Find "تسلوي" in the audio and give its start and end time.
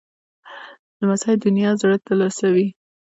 2.05-2.67